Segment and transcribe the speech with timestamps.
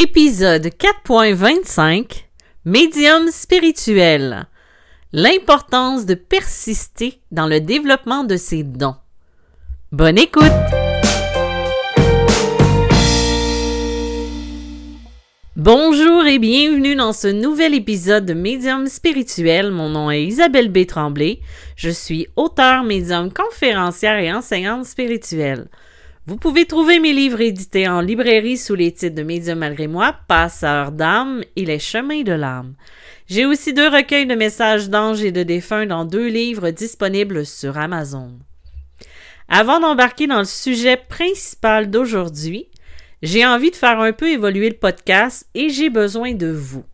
[0.00, 2.22] Épisode 4.25
[2.64, 4.46] Médium spirituel.
[5.12, 8.94] L'importance de persister dans le développement de ses dons.
[9.90, 10.44] Bonne écoute!
[15.56, 19.72] Bonjour et bienvenue dans ce nouvel épisode de Médium spirituel.
[19.72, 20.86] Mon nom est Isabelle B.
[20.86, 21.40] Tremblay.
[21.74, 25.66] Je suis auteur, médium, conférencière et enseignante spirituelle.
[26.28, 30.14] Vous pouvez trouver mes livres édités en librairie sous les titres de Médium malgré moi,
[30.28, 32.74] Passeur d'âme et Les chemins de l'âme.
[33.28, 37.78] J'ai aussi deux recueils de messages d'anges et de défunts dans deux livres disponibles sur
[37.78, 38.38] Amazon.
[39.48, 42.68] Avant d'embarquer dans le sujet principal d'aujourd'hui,
[43.22, 46.84] j'ai envie de faire un peu évoluer le podcast et j'ai besoin de vous.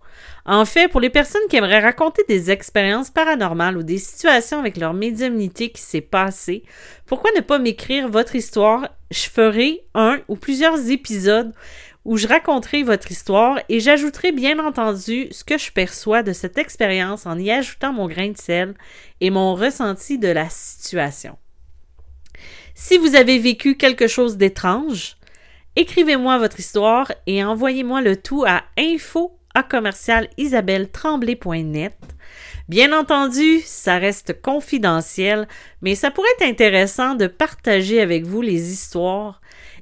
[0.47, 4.77] En fait, pour les personnes qui aimeraient raconter des expériences paranormales ou des situations avec
[4.77, 6.65] leur médiumnité qui s'est passée,
[7.07, 8.91] pourquoi ne pas m'écrire votre histoire?
[9.11, 11.55] Je ferai un ou plusieurs épisodes
[12.05, 16.59] où je raconterai votre histoire et j'ajouterai bien entendu ce que je perçois de cette
[16.59, 18.75] expérience en y ajoutant mon grain de sel
[19.23, 21.39] et mon ressenti de la situation.
[22.75, 25.17] Si vous avez vécu quelque chose d'étrange,
[25.77, 29.63] Écrivez-moi votre histoire et envoyez-moi le tout à info à
[32.69, 35.47] Bien entendu, ça reste confidentiel,
[35.81, 39.41] mais ça pourrait être intéressant de partager avec vous les histoires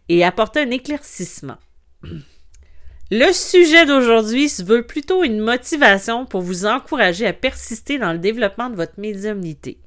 [0.09, 1.57] et apporter un éclaircissement.
[3.11, 8.19] Le sujet d'aujourd'hui se veut plutôt une motivation pour vous encourager à persister dans le
[8.19, 9.79] développement de votre médiumnité.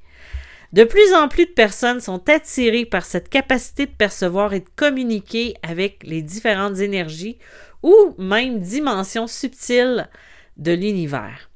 [0.72, 4.68] De plus en plus de personnes sont attirées par cette capacité de percevoir et de
[4.76, 7.38] communiquer avec les différentes énergies
[7.86, 10.08] ou même dimensions subtiles
[10.56, 11.48] de l'univers.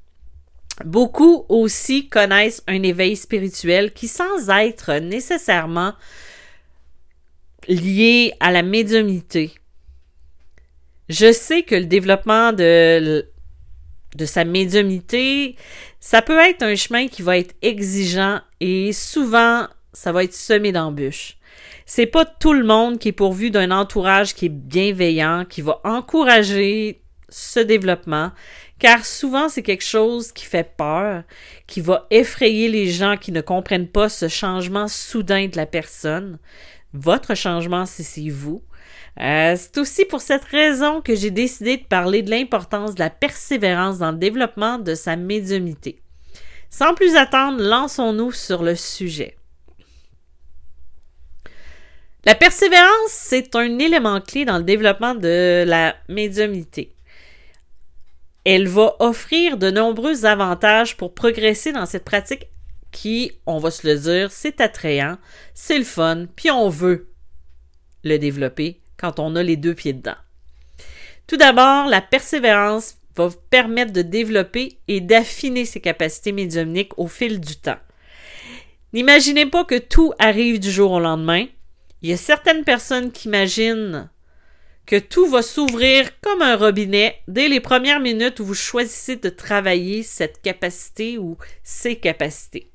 [0.85, 5.93] Beaucoup aussi connaissent un éveil spirituel qui, sans être nécessairement
[7.67, 9.53] lié à la médiumnité,
[11.09, 13.27] je sais que le développement de,
[14.15, 15.57] de sa médiumnité,
[15.99, 20.71] ça peut être un chemin qui va être exigeant et souvent, ça va être semé
[20.71, 21.37] d'embûches.
[21.93, 25.81] C'est pas tout le monde qui est pourvu d'un entourage qui est bienveillant, qui va
[25.83, 28.31] encourager ce développement,
[28.79, 31.23] car souvent c'est quelque chose qui fait peur,
[31.67, 36.39] qui va effrayer les gens qui ne comprennent pas ce changement soudain de la personne.
[36.93, 38.63] Votre changement, c'est vous.
[39.19, 43.09] Euh, c'est aussi pour cette raison que j'ai décidé de parler de l'importance de la
[43.09, 46.01] persévérance dans le développement de sa médiumité.
[46.69, 49.35] Sans plus attendre, lançons-nous sur le sujet.
[52.23, 56.95] La persévérance, c'est un élément clé dans le développement de la médiumité.
[58.45, 62.47] Elle va offrir de nombreux avantages pour progresser dans cette pratique
[62.91, 65.17] qui, on va se le dire, c'est attrayant,
[65.53, 67.11] c'est le fun, puis on veut
[68.03, 70.15] le développer quand on a les deux pieds dedans.
[71.25, 77.07] Tout d'abord, la persévérance va vous permettre de développer et d'affiner ses capacités médiumniques au
[77.07, 77.79] fil du temps.
[78.93, 81.45] N'imaginez pas que tout arrive du jour au lendemain.
[82.01, 84.09] Il y a certaines personnes qui imaginent
[84.85, 89.29] que tout va s'ouvrir comme un robinet dès les premières minutes où vous choisissez de
[89.29, 92.71] travailler cette capacité ou ces capacités.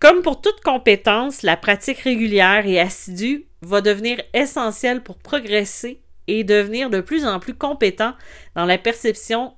[0.00, 6.44] Comme pour toute compétence, la pratique régulière et assidue va devenir essentielle pour progresser et
[6.44, 8.14] devenir de plus en plus compétent
[8.54, 9.54] dans la perception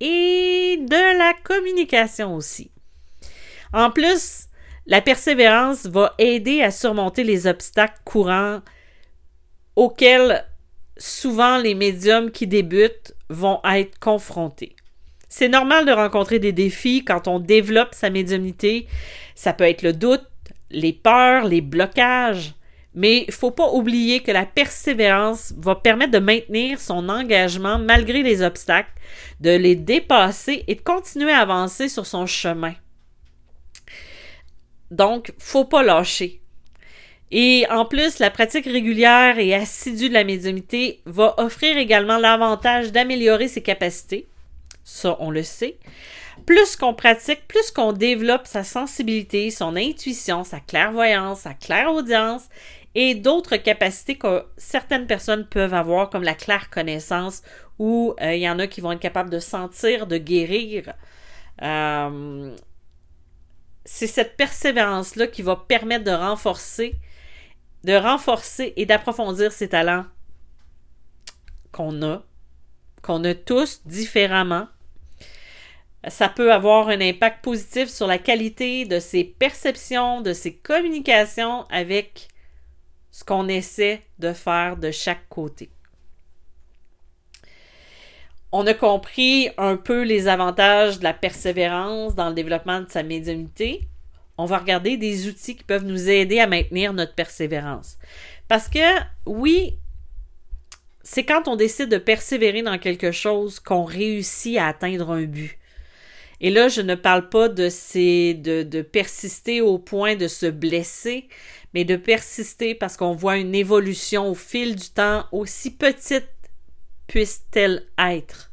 [0.00, 2.70] et de la communication aussi.
[3.72, 4.49] En plus,
[4.86, 8.60] la persévérance va aider à surmonter les obstacles courants
[9.76, 10.44] auxquels
[10.96, 14.76] souvent les médiums qui débutent vont être confrontés.
[15.28, 18.88] C'est normal de rencontrer des défis quand on développe sa médiumnité.
[19.36, 20.26] Ça peut être le doute,
[20.70, 22.54] les peurs, les blocages.
[22.94, 27.78] Mais il ne faut pas oublier que la persévérance va permettre de maintenir son engagement
[27.78, 28.90] malgré les obstacles,
[29.40, 32.74] de les dépasser et de continuer à avancer sur son chemin.
[34.90, 36.40] Donc, faut pas lâcher.
[37.30, 42.90] Et en plus, la pratique régulière et assidue de la médiumité va offrir également l'avantage
[42.90, 44.26] d'améliorer ses capacités.
[44.82, 45.78] Ça, on le sait.
[46.46, 52.48] Plus qu'on pratique, plus qu'on développe sa sensibilité, son intuition, sa clairvoyance, sa clairaudience
[52.96, 57.42] et d'autres capacités que certaines personnes peuvent avoir, comme la claire connaissance,
[57.78, 60.92] ou euh, il y en a qui vont être capables de sentir, de guérir.
[61.62, 62.56] Euh,
[63.84, 66.96] c'est cette persévérance-là qui va permettre de renforcer,
[67.84, 70.04] de renforcer et d'approfondir ces talents
[71.72, 72.22] qu'on a,
[73.02, 74.68] qu'on a tous différemment.
[76.08, 81.66] Ça peut avoir un impact positif sur la qualité de ses perceptions, de ses communications
[81.68, 82.28] avec
[83.10, 85.70] ce qu'on essaie de faire de chaque côté.
[88.52, 93.02] On a compris un peu les avantages de la persévérance dans le développement de sa
[93.02, 93.88] médiumnité.
[94.38, 97.98] On va regarder des outils qui peuvent nous aider à maintenir notre persévérance.
[98.48, 99.74] Parce que, oui,
[101.02, 105.56] c'est quand on décide de persévérer dans quelque chose qu'on réussit à atteindre un but.
[106.40, 107.68] Et là, je ne parle pas de,
[108.32, 111.28] de, de persister au point de se blesser,
[111.74, 116.28] mais de persister parce qu'on voit une évolution au fil du temps, aussi petite
[117.10, 118.52] puisse-t-elle être?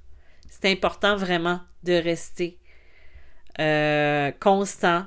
[0.49, 2.57] C'est important vraiment de rester
[3.59, 5.05] euh, constant,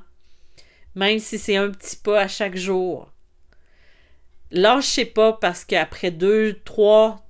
[0.95, 3.13] même si c'est un petit pas à chaque jour.
[4.53, 7.27] Lâchez pas parce qu'après deux, trois,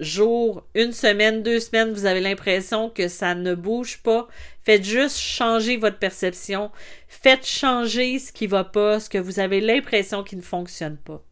[0.00, 4.26] jours, une semaine, deux semaines, vous avez l'impression que ça ne bouge pas,
[4.64, 6.72] faites juste changer votre perception.
[7.06, 11.22] Faites changer ce qui va pas, ce que vous avez l'impression qui ne fonctionne pas.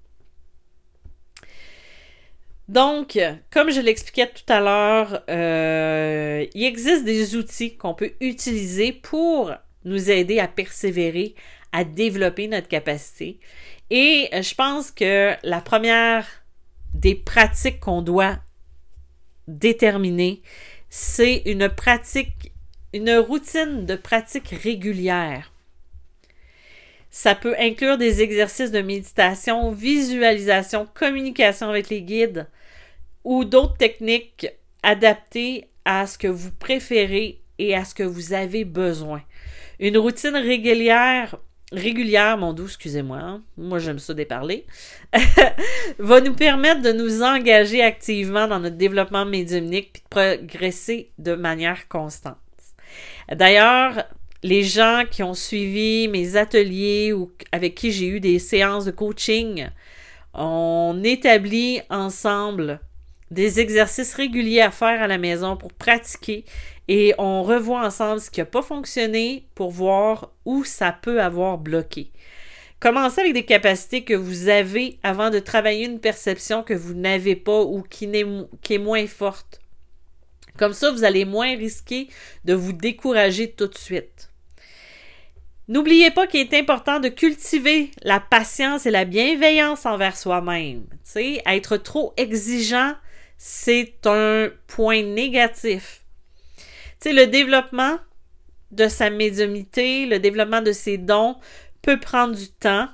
[2.68, 3.18] Donc,
[3.50, 9.52] comme je l'expliquais tout à l'heure, euh, il existe des outils qu'on peut utiliser pour
[9.84, 11.34] nous aider à persévérer,
[11.72, 13.40] à développer notre capacité.
[13.90, 16.26] Et je pense que la première
[16.94, 18.38] des pratiques qu'on doit
[19.48, 20.42] déterminé,
[20.88, 22.52] c'est une pratique,
[22.92, 25.51] une routine de pratique régulière.
[27.14, 32.48] Ça peut inclure des exercices de méditation, visualisation, communication avec les guides
[33.22, 34.48] ou d'autres techniques
[34.82, 39.20] adaptées à ce que vous préférez et à ce que vous avez besoin.
[39.78, 41.36] Une routine régulière
[41.70, 43.42] régulière, mon doux, excusez-moi, hein.
[43.56, 44.66] moi j'aime ça déparler,
[45.98, 51.34] va nous permettre de nous engager activement dans notre développement médiumnique puis de progresser de
[51.34, 52.36] manière constante.
[53.30, 54.04] D'ailleurs,
[54.42, 58.90] les gens qui ont suivi mes ateliers ou avec qui j'ai eu des séances de
[58.90, 59.68] coaching,
[60.34, 62.80] on établit ensemble
[63.30, 66.44] des exercices réguliers à faire à la maison pour pratiquer
[66.88, 71.58] et on revoit ensemble ce qui n'a pas fonctionné pour voir où ça peut avoir
[71.58, 72.10] bloqué.
[72.80, 77.36] Commencez avec des capacités que vous avez avant de travailler une perception que vous n'avez
[77.36, 78.10] pas ou qui,
[78.60, 79.60] qui est moins forte.
[80.58, 82.08] Comme ça, vous allez moins risquer
[82.44, 84.31] de vous décourager tout de suite.
[85.68, 90.84] N'oubliez pas qu'il est important de cultiver la patience et la bienveillance envers soi-même.
[91.46, 92.94] Être trop exigeant,
[93.38, 96.02] c'est un point négatif
[97.10, 97.98] le développement
[98.70, 101.36] de sa médiumité, le développement de ses dons
[101.80, 102.88] peut prendre du temps.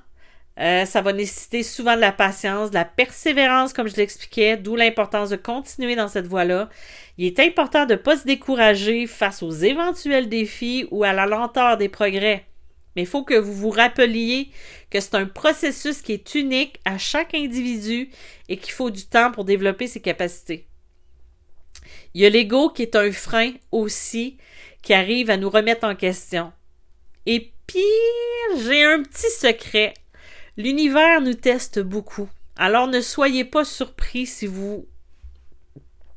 [0.58, 4.74] Euh, ça va nécessiter souvent de la patience, de la persévérance, comme je l'expliquais, d'où
[4.74, 6.68] l'importance de continuer dans cette voie-là.
[7.16, 11.26] Il est important de ne pas se décourager face aux éventuels défis ou à la
[11.26, 12.47] lenteur des progrès.
[12.98, 14.50] Mais il faut que vous vous rappeliez
[14.90, 18.10] que c'est un processus qui est unique à chaque individu
[18.48, 20.66] et qu'il faut du temps pour développer ses capacités.
[22.12, 24.36] Il y a l'ego qui est un frein aussi,
[24.82, 26.52] qui arrive à nous remettre en question.
[27.24, 27.78] Et puis,
[28.64, 29.94] j'ai un petit secret.
[30.56, 32.28] L'univers nous teste beaucoup.
[32.56, 34.88] Alors ne soyez pas surpris si vous,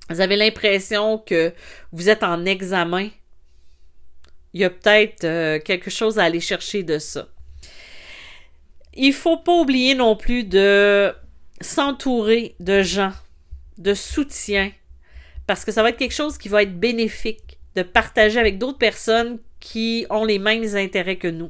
[0.10, 1.54] avez l'impression que
[1.92, 3.10] vous êtes en examen.
[4.54, 7.28] Il y a peut-être euh, quelque chose à aller chercher de ça.
[8.94, 11.14] Il faut pas oublier non plus de
[11.62, 13.14] s'entourer de gens,
[13.78, 14.72] de soutien,
[15.48, 18.78] parce que ça va être quelque chose qui va être bénéfique de partager avec d'autres
[18.78, 21.50] personnes qui ont les mêmes intérêts que nous.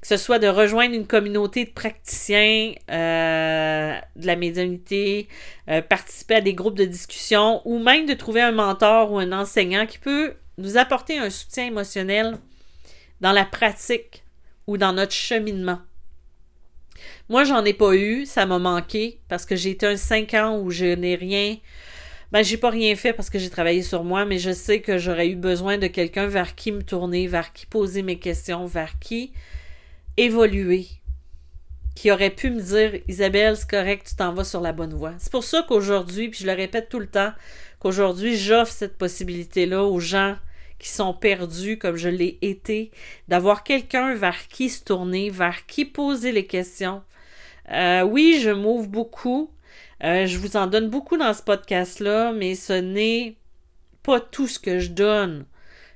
[0.00, 5.28] Que ce soit de rejoindre une communauté de praticiens euh, de la médiumnité,
[5.68, 9.32] euh, participer à des groupes de discussion ou même de trouver un mentor ou un
[9.32, 12.38] enseignant qui peut nous apporter un soutien émotionnel
[13.20, 14.24] dans la pratique
[14.66, 15.80] ou dans notre cheminement.
[17.28, 20.58] Moi, j'en ai pas eu, ça m'a manqué parce que j'ai été un 5 ans
[20.58, 21.56] où je n'ai rien
[22.32, 24.98] ben, j'ai pas rien fait parce que j'ai travaillé sur moi, mais je sais que
[24.98, 28.98] j'aurais eu besoin de quelqu'un vers qui me tourner, vers qui poser mes questions, vers
[28.98, 29.32] qui
[30.16, 30.86] évoluer,
[31.94, 35.14] qui aurait pu me dire Isabelle, c'est correct, tu t'en vas sur la bonne voie.
[35.18, 37.32] C'est pour ça qu'aujourd'hui, puis je le répète tout le temps,
[37.78, 40.36] qu'aujourd'hui, j'offre cette possibilité-là aux gens
[40.78, 42.90] qui sont perdus comme je l'ai été,
[43.28, 47.02] d'avoir quelqu'un vers qui se tourner, vers qui poser les questions.
[47.72, 49.50] Euh, oui, je m'ouvre beaucoup,
[50.04, 53.36] euh, je vous en donne beaucoup dans ce podcast-là, mais ce n'est
[54.02, 55.46] pas tout ce que je donne.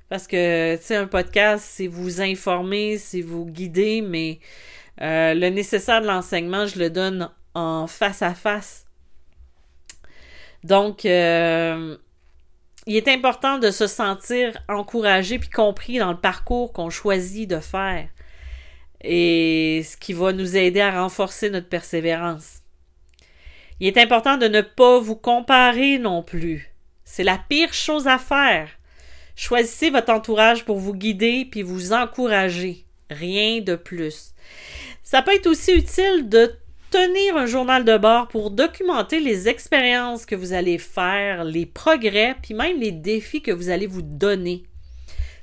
[0.09, 4.41] Parce que, tu sais, un podcast, c'est vous informer, c'est vous guider, mais
[5.01, 8.87] euh, le nécessaire de l'enseignement, je le donne en face à face.
[10.65, 11.97] Donc, euh,
[12.91, 17.61] il est important de se sentir encouragé puis compris dans le parcours qu'on choisit de
[17.61, 18.09] faire.
[19.01, 22.63] Et ce qui va nous aider à renforcer notre persévérance.
[23.79, 26.75] Il est important de ne pas vous comparer non plus.
[27.05, 28.69] C'est la pire chose à faire.
[29.37, 32.87] Choisissez votre entourage pour vous guider puis vous encourager.
[33.09, 34.35] Rien de plus.
[35.05, 36.53] Ça peut être aussi utile de
[36.91, 42.35] tenir un journal de bord pour documenter les expériences que vous allez faire, les progrès,
[42.43, 44.65] puis même les défis que vous allez vous donner.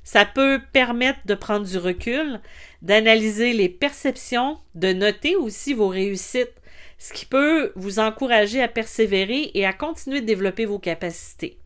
[0.04, 2.39] Ça peut permettre de prendre du recul,
[2.82, 6.54] d'analyser les perceptions, de noter aussi vos réussites,
[7.00, 11.58] ce qui peut vous encourager à persévérer et à continuer de développer vos capacités.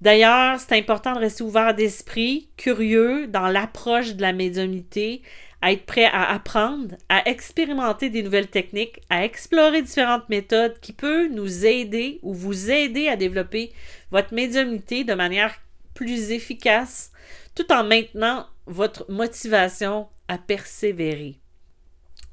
[0.00, 5.22] D'ailleurs, c'est important de rester ouvert d'esprit, curieux dans l'approche de la médiumnité,
[5.62, 10.92] à être prêt à apprendre, à expérimenter des nouvelles techniques, à explorer différentes méthodes qui
[10.92, 13.72] peuvent nous aider ou vous aider à développer
[14.10, 15.54] votre médiumnité de manière
[15.94, 17.12] plus efficace,
[17.54, 21.36] tout en maintenant votre motivation à persévérer.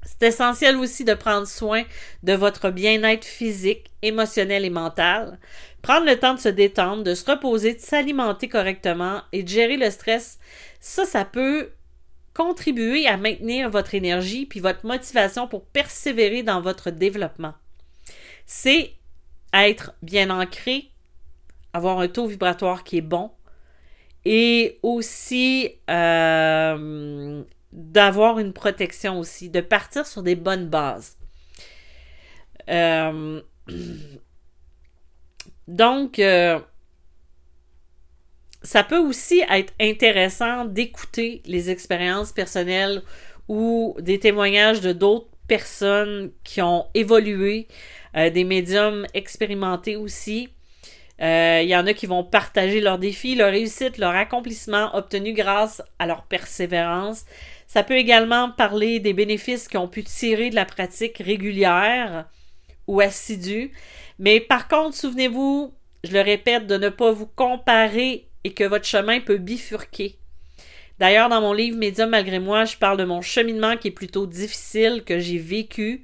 [0.03, 1.83] C'est essentiel aussi de prendre soin
[2.23, 5.37] de votre bien-être physique, émotionnel et mental.
[5.81, 9.77] Prendre le temps de se détendre, de se reposer, de s'alimenter correctement et de gérer
[9.77, 10.39] le stress,
[10.79, 11.69] ça, ça peut
[12.39, 17.53] contribuer à maintenir votre énergie puis votre motivation pour persévérer dans votre développement.
[18.45, 18.93] C'est
[19.53, 20.89] être bien ancré,
[21.73, 23.31] avoir un taux vibratoire qui est bon
[24.23, 27.43] et aussi euh,
[27.73, 31.17] d'avoir une protection aussi, de partir sur des bonnes bases.
[32.69, 33.41] Euh,
[35.67, 36.61] donc, euh,
[38.61, 43.01] ça peut aussi être intéressant d'écouter les expériences personnelles
[43.47, 47.67] ou des témoignages de d'autres personnes qui ont évolué,
[48.15, 50.49] euh, des médiums expérimentés aussi.
[51.21, 55.81] Il y en a qui vont partager leurs défis, leurs réussites, leurs accomplissements obtenus grâce
[55.99, 57.25] à leur persévérance.
[57.67, 62.25] Ça peut également parler des bénéfices qu'ils ont pu tirer de la pratique régulière
[62.87, 63.73] ou assidue.
[64.17, 65.73] Mais par contre, souvenez-vous,
[66.03, 70.17] je le répète, de ne pas vous comparer et que votre chemin peut bifurquer.
[70.99, 74.27] D'ailleurs, dans mon livre Médium malgré moi, je parle de mon cheminement qui est plutôt
[74.27, 76.03] difficile, que j'ai vécu.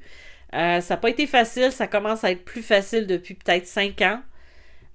[0.54, 4.02] Euh, ça n'a pas été facile, ça commence à être plus facile depuis peut-être cinq
[4.02, 4.22] ans.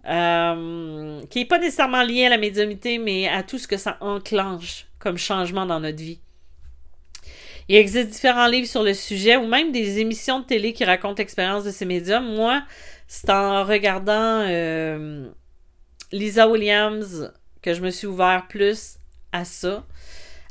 [0.06, 3.99] Euh, qui n'est pas nécessairement lié à la médiumité, mais à tout ce que ça
[4.00, 6.20] enclenche comme changement dans notre vie.
[7.68, 11.16] Il existe différents livres sur le sujet ou même des émissions de télé qui racontent
[11.18, 12.35] l'expérience de ces médiums.
[12.35, 12.62] Moi,
[13.06, 15.28] c'est en regardant euh,
[16.12, 18.99] Lisa Williams que je me suis ouvert plus
[19.33, 19.87] à ça.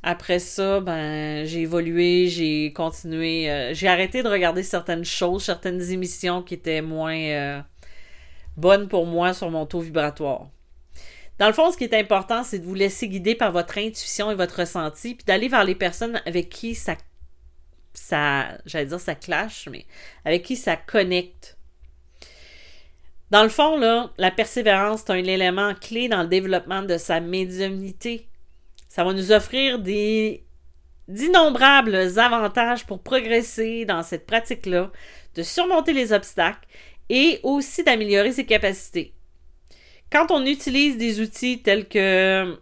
[0.01, 3.49] Après ça, ben, j'ai évolué, j'ai continué.
[3.49, 7.61] Euh, j'ai arrêté de regarder certaines choses, certaines émissions qui étaient moins euh,
[8.55, 10.47] bonnes pour moi sur mon taux vibratoire.
[11.37, 14.31] Dans le fond, ce qui est important, c'est de vous laisser guider par votre intuition
[14.31, 16.95] et votre ressenti, puis d'aller vers les personnes avec qui ça
[17.93, 19.85] ça, j'allais dire ça clash, mais
[20.25, 21.57] avec qui ça connecte.
[23.31, 23.79] Dans le fond,
[24.17, 28.27] la persévérance est un élément clé dans le développement de sa médiumnité.
[28.87, 30.45] Ça va nous offrir des
[31.07, 34.91] d'innombrables avantages pour progresser dans cette pratique-là,
[35.35, 36.67] de surmonter les obstacles
[37.09, 39.13] et aussi d'améliorer ses capacités.
[40.11, 42.57] Quand on utilise des outils tels que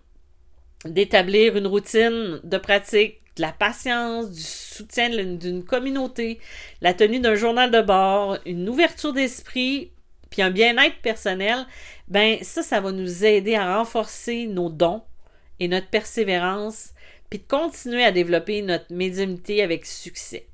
[0.86, 6.40] d'établir une routine de pratique, de la patience, du soutien d'une communauté,
[6.82, 9.92] la tenue d'un journal de bord, une ouverture d'esprit,
[10.30, 11.66] puis un bien-être personnel,
[12.08, 15.04] ben ça, ça va nous aider à renforcer nos dons
[15.60, 16.92] et notre persévérance,
[17.30, 20.48] puis de continuer à développer notre médiumnité avec succès.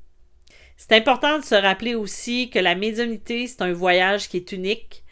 [0.77, 5.03] C'est important de se rappeler aussi que la médiumnité, c'est un voyage qui est unique,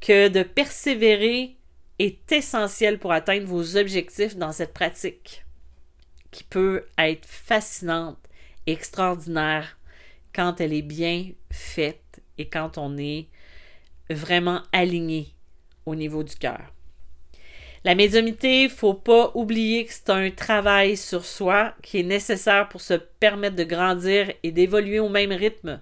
[0.00, 1.56] que de persévérer
[1.98, 5.44] est essentiel pour atteindre vos objectifs dans cette pratique
[6.30, 8.18] qui peut être fascinante,
[8.66, 9.78] extraordinaire
[10.34, 13.28] quand elle est bien faite et quand on est
[14.10, 15.28] vraiment aligné
[15.86, 16.72] au niveau du cœur.
[17.84, 22.68] La médiumité, il faut pas oublier que c'est un travail sur soi qui est nécessaire
[22.68, 25.80] pour se permettre de grandir et d'évoluer au même rythme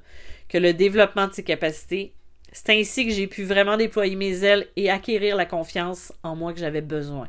[0.49, 2.13] que le développement de ses capacités.
[2.53, 6.53] C'est ainsi que j'ai pu vraiment déployer mes ailes et acquérir la confiance en moi
[6.53, 7.29] que j'avais besoin.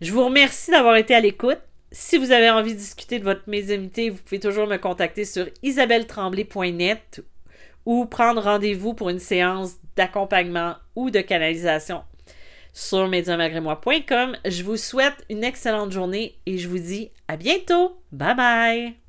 [0.00, 1.60] Je vous remercie d'avoir été à l'écoute.
[1.92, 5.48] Si vous avez envie de discuter de votre médiumité, vous pouvez toujours me contacter sur
[5.62, 7.24] isabelletremblay.net
[7.86, 12.02] ou prendre rendez-vous pour une séance d'accompagnement ou de canalisation
[12.72, 14.36] sur médiumagrémoi.com.
[14.44, 17.96] Je vous souhaite une excellente journée et je vous dis à bientôt.
[18.12, 19.03] Bye bye!